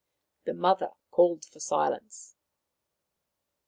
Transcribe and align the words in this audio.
The 0.45 0.55
mother 0.55 0.93
called 1.11 1.45
for 1.45 1.59
silence. 1.59 2.35